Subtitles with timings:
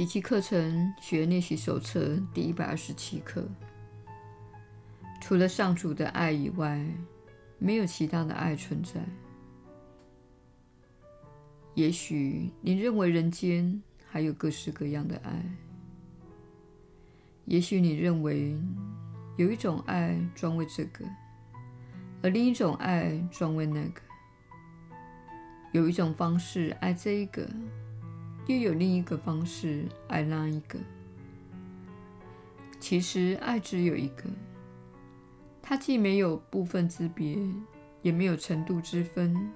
[0.00, 3.46] 奇迹课程学练习手册第一百二十七课。
[5.20, 6.82] 除了上主的爱以外，
[7.58, 8.98] 没有其他的爱存在。
[11.74, 15.44] 也许你认为人间还有各式各样的爱，
[17.44, 18.58] 也许你认为
[19.36, 21.04] 有一种爱专为这个，
[22.22, 24.00] 而另一种爱专为那个。
[25.72, 27.46] 有一种方式爱这一个，
[28.46, 30.78] 又有另一个方式爱那一个。
[32.78, 34.24] 其实爱只有一个，
[35.62, 37.38] 它既没有部分之别，
[38.02, 39.50] 也没有程度之分，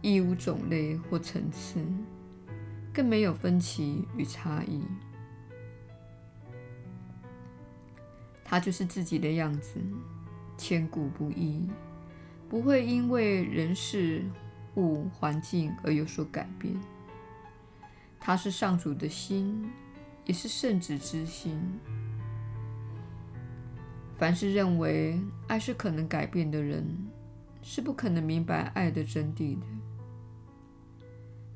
[0.00, 1.84] 亦无种类或层次，
[2.92, 4.82] 更没有分歧与差异。
[8.44, 9.80] 它就是自己的样子，
[10.56, 11.68] 千古不易，
[12.48, 14.24] 不会因为人事。
[14.76, 16.72] 物环境而有所改变，
[18.28, 19.72] 他是上主的心，
[20.26, 21.58] 也是圣子之心。
[24.18, 26.86] 凡是认为爱是可能改变的人，
[27.62, 29.64] 是不可能明白爱的真谛的。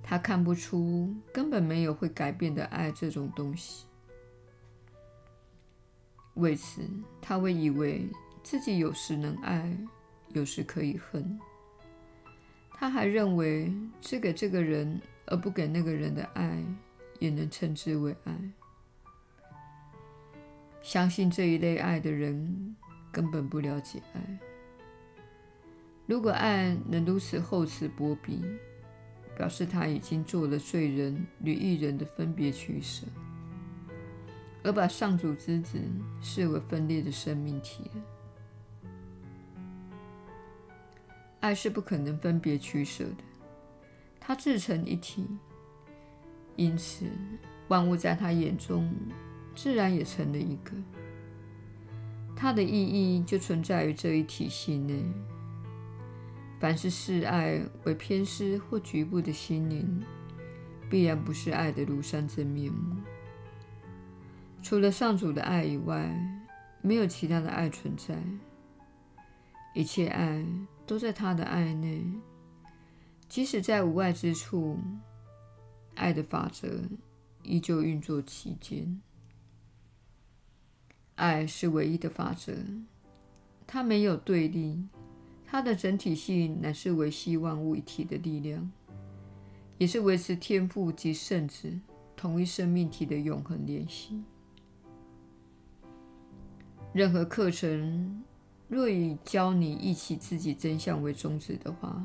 [0.02, 3.84] 他看不出根本没有会改变的爱这种东西，
[6.36, 6.80] 为此
[7.20, 8.08] 他会以为
[8.42, 9.76] 自己有时能爱，
[10.30, 11.38] 有时可以恨。
[12.70, 16.62] 他还认为，只给这个人而不给那个人的爱，
[17.18, 18.36] 也能称之为爱。
[20.82, 22.76] 相信这一类爱的人，
[23.10, 24.38] 根本不了解爱。
[26.06, 28.44] 如果爱能如此厚此薄彼，
[29.36, 33.06] 表示他已经做了罪人与义人的分别取舍，
[34.62, 35.80] 而把上主之子
[36.20, 37.90] 视为分裂的生命体。
[41.40, 43.24] 爱是不可能分别取舍的，
[44.24, 45.26] 它自成一体，
[46.54, 47.06] 因此
[47.66, 48.88] 万物在他眼中
[49.54, 50.72] 自然也成了一个。
[52.36, 55.04] 它的意义就存在于这一体系内。
[56.60, 60.00] 凡是视爱为偏私或局部的心灵，
[60.88, 62.96] 必然不是爱的庐山真面目。
[64.62, 66.08] 除了上主的爱以外，
[66.80, 68.16] 没有其他的爱存在。
[69.74, 70.46] 一切爱。
[70.84, 72.04] 都在他的爱内，
[73.32, 74.76] 即使在无爱之处，
[75.94, 76.82] 爱的法则
[77.42, 79.00] 依旧运作其间。
[81.14, 82.52] 爱是唯一的法则，
[83.66, 84.86] 它没有对立，
[85.46, 88.70] 它的整体性乃是维系万物一体的力量，
[89.78, 91.80] 也是维持天赋及圣子
[92.14, 94.22] 同一生命体的永恒联系。
[96.92, 98.22] 任何课程。
[98.68, 102.02] 若以教你忆起自己真相为宗旨的话，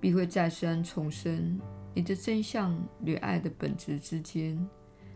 [0.00, 1.60] 必会再三重申
[1.94, 4.68] 你的真相与爱的本质之间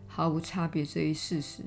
[0.07, 1.63] 毫无差别这一事实。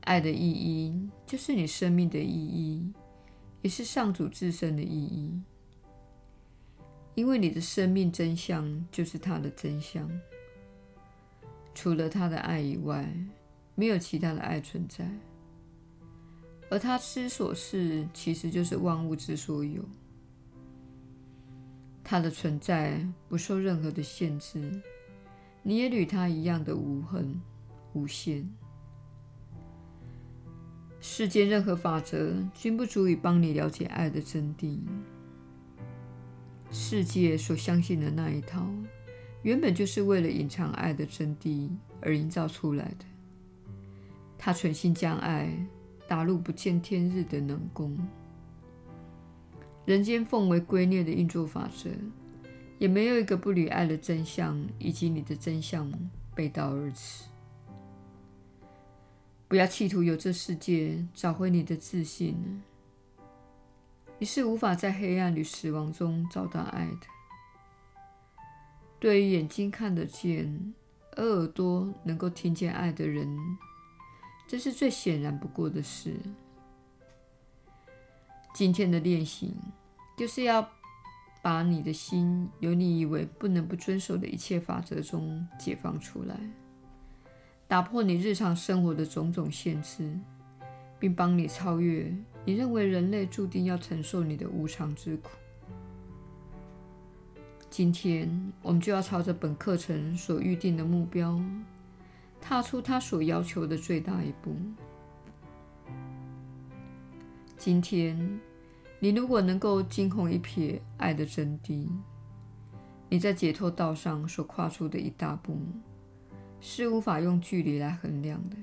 [0.00, 2.92] 爱的意义就是你生命的意义，
[3.60, 5.40] 也是上主自身的意义，
[7.14, 10.10] 因为你的生命真相就是他的真相。
[11.74, 13.08] 除了他的爱以外，
[13.74, 15.08] 没有其他的爱存在。
[16.68, 19.84] 而他之所是，其实就是万物之所有。
[22.04, 24.80] 他的存在不受任何的限制，
[25.62, 27.40] 你也与他一样的无痕
[27.92, 28.48] 无限。
[31.00, 34.78] 世间任何法则均不足以帮你了解爱的真谛。
[36.70, 38.66] 世界所相信的那一套，
[39.42, 41.70] 原本就是为了隐藏爱的真谛
[42.00, 43.04] 而营造出来的。
[44.38, 45.52] 他存心将爱。
[46.08, 47.96] 打入不见天日的冷宫，
[49.84, 51.90] 人间奉为圭臬的运作法则，
[52.78, 55.92] 也没有一个不与爱的真相以及你的真相
[56.34, 57.24] 背道而驰。
[59.48, 62.62] 不要企图由这世界找回你的自信，
[64.18, 67.06] 你是无法在黑暗与死亡中找到爱的。
[69.00, 70.74] 对于眼睛看得见，
[71.16, 73.36] 而耳朵能够听见爱的人。
[74.46, 76.14] 这是最显然不过的事。
[78.54, 79.54] 今天的练习
[80.16, 80.68] 就是要
[81.42, 86.38] 把你的心由你以为不能不遵守的一切法则中解放出来，
[87.66, 90.18] 打破你日常生活的种种限制，
[90.98, 92.14] 并帮你超越
[92.44, 95.30] 你认为人类注定要承受你的无常之苦。
[97.70, 101.40] 今天，我们就要朝着本课程所预定的目标。
[102.44, 104.56] 踏出他所要求的最大一步。
[107.56, 108.40] 今天，
[109.02, 111.88] 你如果能够惊鸿一瞥爱的真谛，
[113.08, 115.58] 你在解脱道上所跨出的一大步，
[116.60, 118.56] 是无法用距离来衡量的，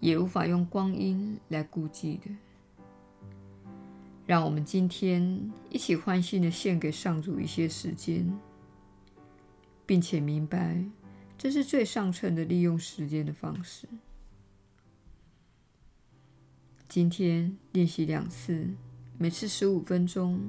[0.00, 2.30] 也无法用光阴来估计的。
[4.24, 8.32] 让我们今天一起欢欣地献给上主一些时间，
[9.84, 10.82] 并且明白
[11.36, 13.86] 这是最上乘的利用时间的方式。
[16.88, 18.70] 今天练习两次，
[19.22, 20.40] 每次十五分钟。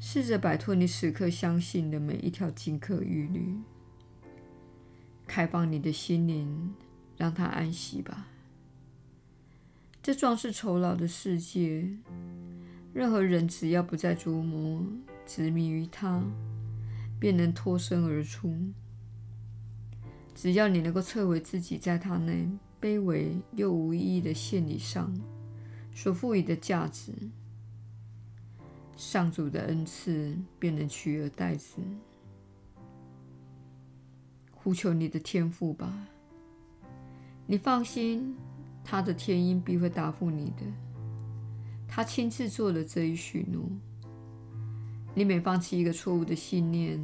[0.00, 3.54] 试着摆脱你此刻相信的每一条金科玉律，
[5.24, 6.74] 开放你的心灵，
[7.16, 8.26] 让它安息吧。
[10.02, 11.88] 这壮士酬劳的世界，
[12.92, 14.84] 任何人只要不再琢磨、
[15.24, 16.20] 执迷于它，
[17.20, 18.52] 便能脱身而出。
[20.34, 22.32] 只要你能够测为自己在它那
[22.80, 25.14] 卑微又无意义的献礼上
[25.94, 27.12] 所赋予的价值。
[29.00, 31.76] 上主的恩赐便能取而代之。
[34.52, 35.90] 呼求你的天父吧，
[37.46, 38.36] 你放心，
[38.84, 40.66] 他的天音必会答复你的。
[41.88, 43.62] 他亲自做了这一许诺。
[45.14, 47.02] 你每放弃一个错误的信念，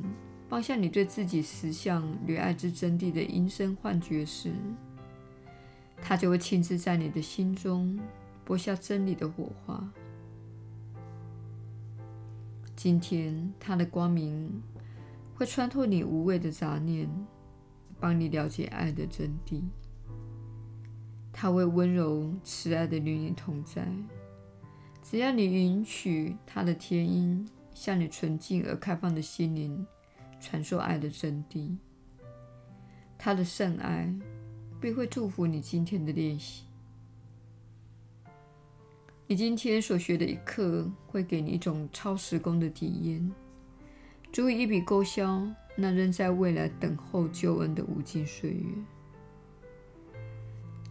[0.50, 4.52] 放下你对自己实相与爱之真谛的因声幻觉时，
[6.02, 7.98] 他就会亲自在你的心中
[8.44, 9.82] 播下真理的火花。
[12.86, 14.62] 今天，他的光明
[15.34, 17.10] 会穿透你无谓的杂念，
[17.98, 19.60] 帮你了解爱的真谛。
[21.32, 23.88] 他会温柔慈爱的与你同在，
[25.02, 27.44] 只要你允许他的天音
[27.74, 29.84] 向你纯净而开放的心灵
[30.38, 31.76] 传授爱的真谛。
[33.18, 34.14] 他的圣爱
[34.80, 36.65] 必会祝福你今天的练习。
[39.28, 43.32] 你今天所学的一课，会给你一种超时空的体验，
[44.32, 45.44] 足以一笔勾销
[45.74, 48.64] 那仍在未来等候救恩的无尽岁月。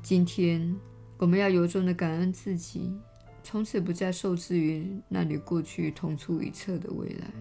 [0.03, 0.75] 今天，
[1.17, 2.93] 我们要由衷的感恩自己，
[3.41, 7.31] 从此不再受制于那与过去同出一辙的未来。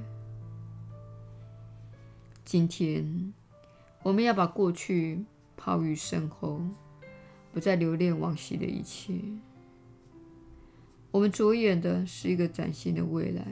[2.44, 3.34] 今天，
[4.04, 5.24] 我们要把过去
[5.56, 6.60] 抛于身后，
[7.52, 9.14] 不再留恋往昔的一切。
[11.14, 13.46] 我们着眼的是一个崭新的未来，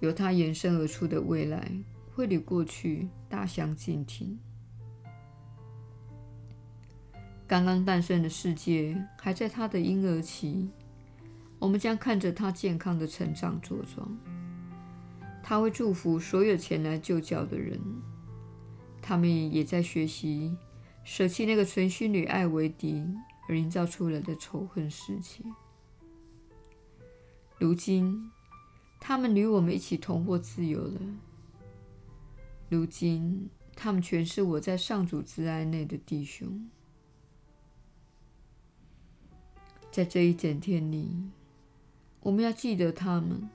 [0.00, 1.70] 由它延伸而出的未来
[2.12, 4.36] 会与过去大相径庭。
[7.46, 10.68] 刚刚诞生的世界还在它的婴儿期，
[11.60, 14.18] 我们将看着它健康的成长茁壮。
[15.40, 17.78] 它会祝福所有前来就教的人，
[19.00, 20.52] 他们也在学习
[21.04, 23.06] 舍弃那个存心与爱为敌。
[23.48, 25.42] 而营造出来的仇恨世界。
[27.60, 28.30] 如今，
[28.98, 30.98] 他们与我们一起同获自由了。
[32.70, 36.70] 如今，他们全是我在上主之爱内的弟兄。
[39.92, 41.30] 在这一整天里，
[42.20, 43.50] 我们要记得他们，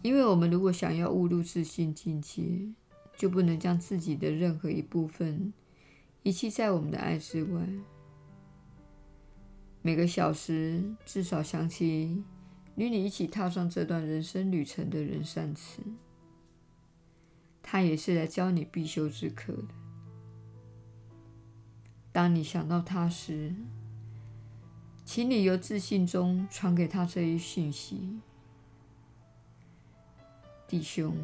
[0.00, 2.72] 因为我们如果想要误入自信境界，
[3.18, 5.52] 就不能将自己的任何一部分
[6.22, 7.68] 遗弃在我们的爱之外。
[9.82, 12.24] 每个小时至少想起
[12.76, 15.82] 与你一起踏上这段人生旅程的人三次，
[17.62, 19.74] 他也是来教你必修之课的。
[22.12, 23.54] 当你想到他时，
[25.04, 28.20] 请你由自信中传给他这一讯息：
[30.68, 31.16] 弟兄，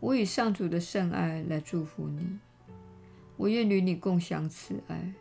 [0.00, 2.38] 我以上主的圣爱来祝福你，
[3.36, 5.12] 我愿与你共享此爱。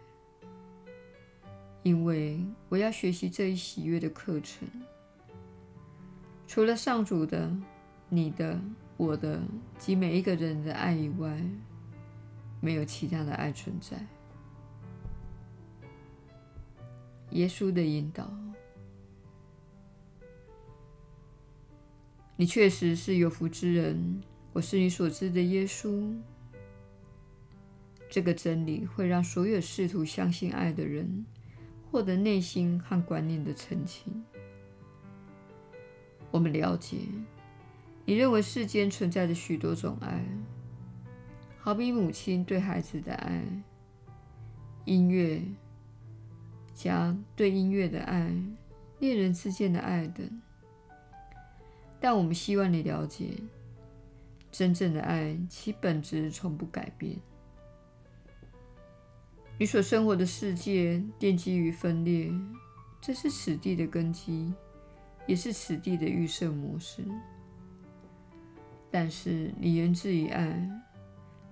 [1.83, 4.67] 因为我要学习这一喜悦的课程，
[6.53, 7.51] 除了上主的、
[8.09, 8.61] 你的、
[8.95, 9.41] 我的
[9.79, 11.35] 及每一个人的爱以外，
[12.61, 13.97] 没有其他的爱存在。
[17.31, 18.31] 耶稣的引导，
[22.35, 24.21] 你确实是有福之人。
[24.51, 26.15] 我是你所知的耶稣。
[28.11, 31.25] 这个真理会让所有试图相信爱的人。
[31.89, 34.23] 获得内心和观念的澄清。
[36.33, 36.97] 我们了解，
[38.05, 40.25] 你认为世间存在着许多种爱，
[41.59, 43.43] 好比母亲对孩子的爱，
[44.85, 45.39] 音乐
[46.73, 48.33] 家对音乐的爱，
[48.97, 50.41] 恋人之间的爱等。
[51.99, 53.35] 但我们希望你了解，
[54.51, 57.15] 真正的爱其本质从不改变。
[59.59, 62.33] 你所生活的世界奠基于分裂，
[62.99, 64.51] 这是此地的根基，
[65.27, 67.03] 也是此地的预设模式。
[68.91, 70.69] 但是你源自于爱，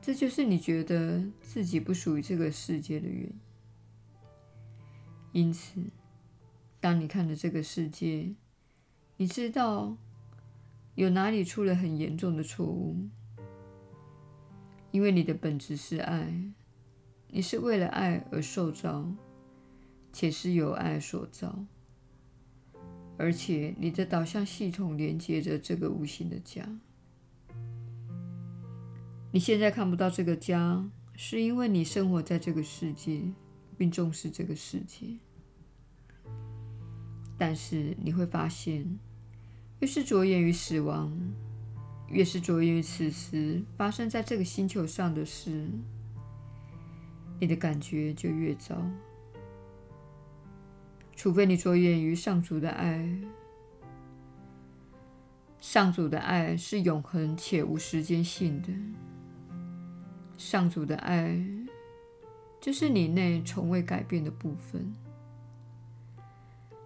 [0.01, 3.39] 这就是你觉得自己不属于这个世界的原因。
[5.33, 5.81] 因此，
[6.79, 8.35] 当你看着这个世界，
[9.17, 9.95] 你知道
[10.95, 13.07] 有哪里出了很严重的错误，
[14.91, 16.33] 因为你的本质是爱，
[17.29, 19.09] 你是为了爱而受造，
[20.11, 21.65] 且是由爱所造，
[23.18, 26.68] 而且你的导向系统连接着这个无形的家。
[29.32, 33.22] 你现在看不到这个家，是因为你生活在这个世界，
[33.77, 35.06] 并重视这个世界。
[37.38, 39.00] 但是你会发现，
[39.80, 41.18] 越是着眼于死亡，
[42.08, 45.70] 越是着眼于此时发生在这个星球上的事，
[47.39, 48.75] 你的感觉就越糟。
[51.15, 53.08] 除非你着眼于上主的爱，
[55.60, 58.70] 上主的爱是永恒且无时间性的。
[60.38, 61.39] 上主的爱，
[62.60, 64.91] 就是你内从未改变的部分。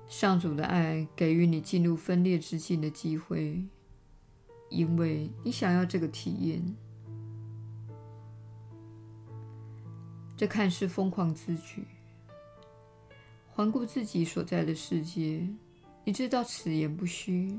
[0.07, 3.65] 上主的爱给予你进入分裂之境的机会，
[4.69, 6.75] 因为你想要这个体验。
[10.35, 11.85] 这看似疯狂之举。
[13.55, 15.47] 环顾自己所在的世界，
[16.03, 17.57] 你知道此言不虚。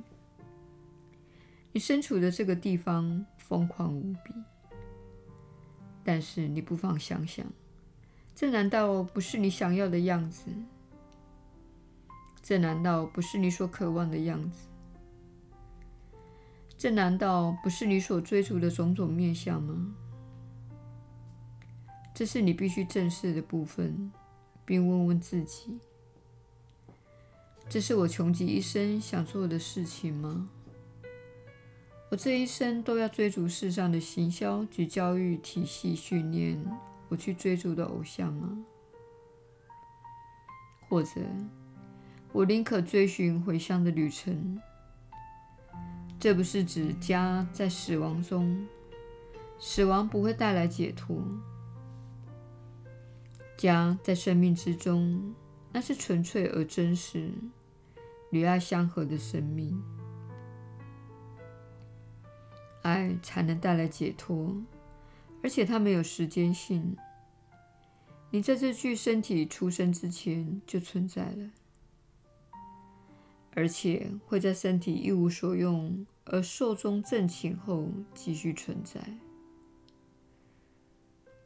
[1.72, 4.34] 你身处的这个地方疯狂无比。
[6.04, 7.46] 但是你不妨想想，
[8.34, 10.50] 这难道不是你想要的样子？
[12.42, 14.68] 这难道不是你所渴望的样子？
[16.76, 19.94] 这难道不是你所追逐的种种面向吗？
[22.14, 24.12] 这是你必须正视的部分，
[24.66, 25.78] 并问问自己：
[27.68, 30.48] 这是我穷极一生想做的事情吗？
[32.10, 36.64] 我这一生都要追逐世上的行销及教育体系训练
[37.08, 38.56] 我去追逐的偶像吗？
[40.88, 41.20] 或者，
[42.32, 44.60] 我宁可追寻回乡的旅程？
[46.20, 48.66] 这不是指家在死亡中，
[49.58, 51.20] 死亡不会带来解脱。
[53.56, 55.34] 家在生命之中，
[55.76, 57.30] 那是纯粹而真实、
[58.30, 59.78] 与爱相合的生命。
[62.80, 64.56] 爱才能带来解脱，
[65.42, 66.96] 而且它没有时间性。
[68.30, 71.50] 你在这具身体出生之前就存在了，
[73.54, 78.98] 而且会在身体一无所用而寿终正寝后继续存在。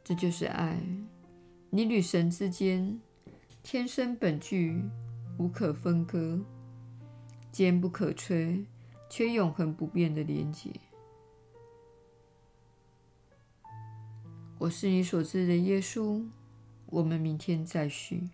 [0.05, 0.81] 这就是爱，
[1.69, 3.01] 你与神之间
[3.63, 4.83] 天生本具、
[5.37, 6.39] 无可分割、
[7.51, 8.65] 坚不可摧
[9.07, 10.71] 却永恒不变的连结。
[14.57, 16.25] 我是你所知的耶稣，
[16.87, 18.29] 我们明天再续。